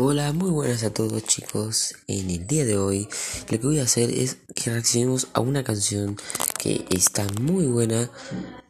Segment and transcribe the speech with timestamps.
[0.00, 1.92] Hola, muy buenas a todos chicos.
[2.06, 3.08] En el día de hoy
[3.50, 6.16] lo que voy a hacer es que reaccionemos a una canción
[6.56, 8.08] que está muy buena.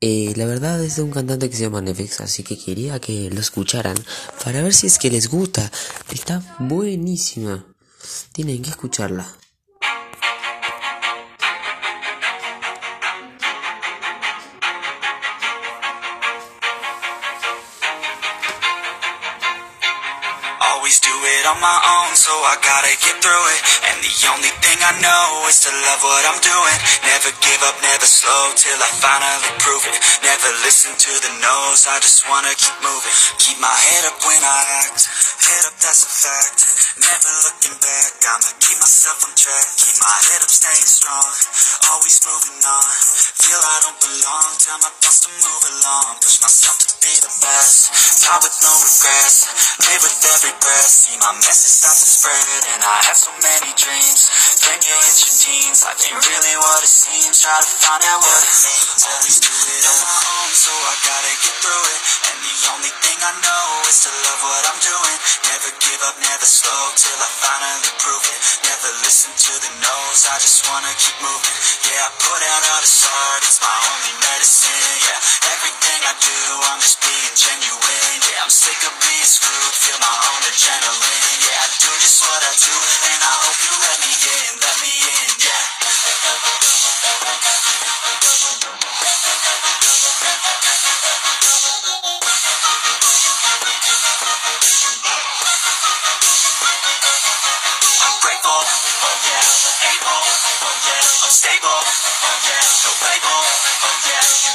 [0.00, 3.28] Eh, la verdad es de un cantante que se llama Netflix, así que quería que
[3.28, 3.98] lo escucharan
[4.42, 5.70] para ver si es que les gusta.
[6.10, 7.66] Está buenísima.
[8.32, 9.30] Tienen que escucharla.
[20.80, 23.60] Always do it on my own, so I gotta get through it.
[23.92, 26.78] And the only thing I know is to love what I'm doing.
[27.04, 30.00] Never give up, never slow till I finally prove it.
[30.24, 33.12] Never listen to the no's, I just wanna keep moving.
[33.36, 35.04] Keep my head up when I act,
[35.44, 36.58] head up, that's a fact.
[36.96, 39.68] Never looking back, I'ma keep myself on track.
[39.76, 41.28] Keep my head up, staying strong,
[41.92, 42.88] always moving on.
[43.36, 46.24] Feel I don't belong, tell my thoughts to move along.
[46.24, 47.92] Push myself to be the best,
[48.24, 49.44] die with no regrets.
[49.80, 52.62] Live with every breath, see my message start to spread.
[52.70, 54.30] And I have so many dreams.
[54.62, 57.42] Then you hit your teens, life ain't really what it seems.
[57.42, 59.02] Try to find out what it means.
[59.02, 62.00] Always do it on my own, so I gotta get through it.
[62.30, 65.16] And the only thing I know is to love what I'm doing.
[65.50, 68.40] Never give up, never slow till I finally prove it.
[68.62, 71.56] Never listen to the no's, I just wanna keep moving.
[71.90, 74.96] Yeah, I put out all this art, it's my only medicine.
[75.02, 75.18] Yeah,
[75.50, 76.38] everything I do,
[76.70, 78.16] I'm just being genuine.
[78.22, 81.38] Yeah, I'm sick of being screwed, feel my own adrenaline.
[81.44, 84.76] Yeah, I do just what I do, and I hope you let me in, let
[84.80, 85.28] me in.
[85.44, 85.64] Yeah.
[98.00, 99.44] I'm grateful, oh yeah,
[99.90, 100.24] able,
[100.64, 103.40] oh yeah, I'm stable, oh yeah, no label,
[103.84, 104.49] oh yeah,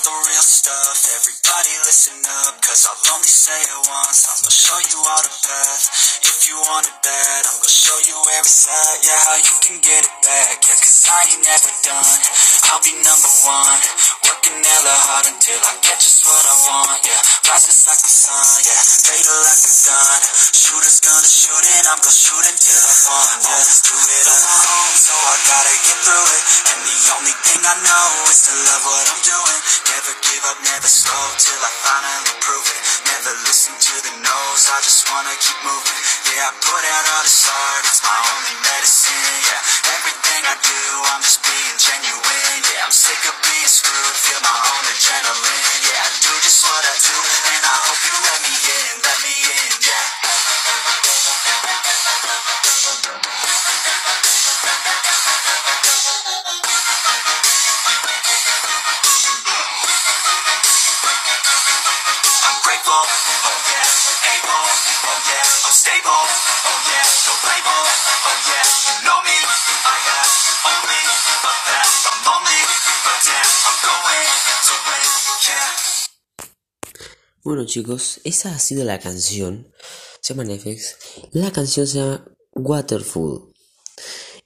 [0.00, 2.16] the real stuff, everybody listen
[2.48, 5.84] up, cause I'll only say it once, I'ma show you all the path,
[6.24, 9.76] if you want it bad, I'm gonna show you every side, yeah, how you can
[9.84, 12.20] get it back, yeah, cause I ain't never done,
[12.72, 13.80] I'll be number one,
[14.32, 17.20] working hella hard until I get just what I want, yeah,
[17.52, 20.18] rises like the sun, yeah, fatal like a gun,
[20.56, 24.56] shooters gonna shoot and I'm gonna shoot until I fall, yeah, do it on my
[24.56, 28.52] own, so I gotta get through it, and the only thing I know is to
[28.56, 29.51] love what I'm doing,
[29.88, 34.64] never give up, never slow, till I finally prove it, never listen to the no's,
[34.70, 36.00] I just wanna keep moving,
[36.32, 40.82] yeah, I put out all this art, it's my only medicine, yeah, everything I do,
[41.14, 46.06] I'm just being genuine, yeah, I'm sick of being screwed, feel my own adrenaline, yeah,
[46.06, 47.16] I do just what I do,
[47.54, 49.01] and I hope you let me in,
[77.42, 79.72] Bueno chicos, esa ha sido la canción.
[80.20, 80.96] Se llama Netflix.
[81.32, 83.54] La canción se llama Waterfall.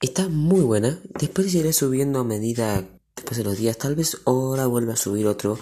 [0.01, 1.03] Está muy buena.
[1.19, 2.96] Después iré subiendo a medida
[3.35, 3.79] de los días.
[3.79, 5.59] Tal vez ahora vuelva a subir otro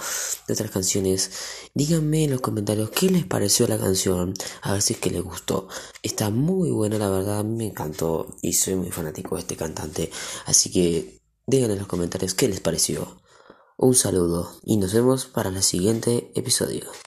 [0.47, 1.31] de otras canciones.
[1.75, 4.35] Díganme en los comentarios qué les pareció la canción.
[4.63, 5.69] A ver si es que les gustó.
[6.03, 7.45] Está muy buena, la verdad.
[7.45, 8.37] Me encantó.
[8.43, 10.11] Y soy muy fanático de este cantante.
[10.47, 13.17] Así que digan en los comentarios qué les pareció.
[13.77, 16.85] Un saludo y nos vemos para el siguiente episodio.